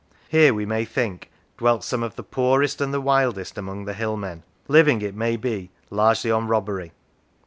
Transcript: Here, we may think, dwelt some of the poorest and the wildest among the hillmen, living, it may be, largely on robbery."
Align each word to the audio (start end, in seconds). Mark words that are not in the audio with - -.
Here, 0.29 0.51
we 0.51 0.65
may 0.65 0.83
think, 0.83 1.29
dwelt 1.59 1.83
some 1.83 2.01
of 2.01 2.15
the 2.15 2.23
poorest 2.23 2.81
and 2.81 2.91
the 2.91 2.99
wildest 2.99 3.55
among 3.55 3.85
the 3.85 3.93
hillmen, 3.93 4.41
living, 4.67 4.99
it 5.03 5.13
may 5.13 5.37
be, 5.37 5.69
largely 5.91 6.31
on 6.31 6.47
robbery." 6.47 6.91